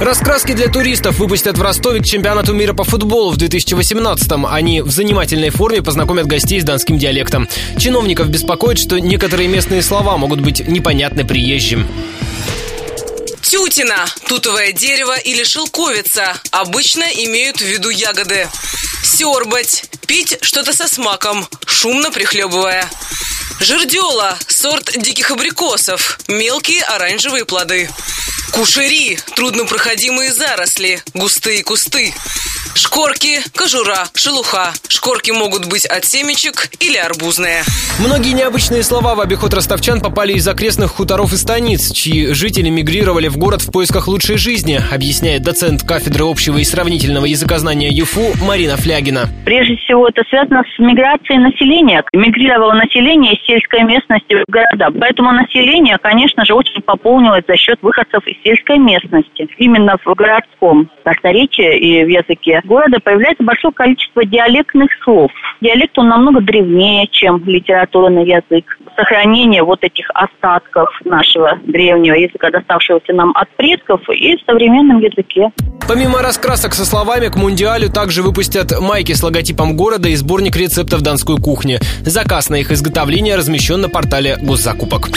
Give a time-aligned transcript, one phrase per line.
[0.00, 4.44] Раскраски для туристов выпустят в Ростове к чемпионату мира по футболу в 2018-м.
[4.44, 7.48] Они в занимательной форме познакомят гостей с донским диалектом.
[7.78, 11.88] Чиновников беспокоит, что некоторые местные слова могут быть непонятны приезжим.
[13.40, 18.48] Тютина, тутовое дерево или шелковица обычно имеют в виду ягоды.
[19.02, 22.86] Сёрбать, пить что-то со смаком, шумно прихлебывая.
[23.60, 27.88] Жердела– сорт диких абрикосов, мелкие оранжевые плоды.
[28.52, 32.14] Кушери– труднопроходимые заросли, густые кусты.
[32.76, 34.74] Шкорки, кожура, шелуха.
[34.88, 37.62] Шкорки могут быть от семечек или арбузные.
[37.98, 43.28] Многие необычные слова в обиход ростовчан попали из окрестных хуторов и станиц, чьи жители мигрировали
[43.28, 48.76] в город в поисках лучшей жизни, объясняет доцент кафедры общего и сравнительного языкознания ЮФУ Марина
[48.76, 49.30] Флягина.
[49.46, 52.04] Прежде всего, это связано с миграцией населения.
[52.12, 54.90] Мигрировало население из сельской местности в города.
[55.00, 59.48] Поэтому население, конечно же, очень пополнилось за счет выходцев из сельской местности.
[59.56, 65.30] Именно в городском просторечии и в языке города появляется большое количество диалектных слов.
[65.60, 68.78] Диалект, он намного древнее, чем литературный язык.
[68.96, 75.50] Сохранение вот этих остатков нашего древнего языка, доставшегося нам от предков, и в современном языке.
[75.88, 81.02] Помимо раскрасок со словами, к Мундиалю также выпустят майки с логотипом города и сборник рецептов
[81.02, 81.78] донской кухни.
[82.00, 85.08] Заказ на их изготовление размещен на портале госзакупок.